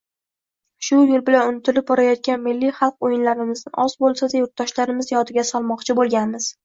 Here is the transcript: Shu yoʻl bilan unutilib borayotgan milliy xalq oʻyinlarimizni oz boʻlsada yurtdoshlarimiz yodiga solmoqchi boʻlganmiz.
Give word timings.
Shu 0.85 1.01
yoʻl 1.09 1.21
bilan 1.27 1.49
unutilib 1.51 1.85
borayotgan 1.91 2.41
milliy 2.47 2.73
xalq 2.79 3.07
oʻyinlarimizni 3.09 3.73
oz 3.85 3.97
boʻlsada 4.07 4.43
yurtdoshlarimiz 4.43 5.13
yodiga 5.17 5.45
solmoqchi 5.51 5.97
boʻlganmiz. 6.01 6.51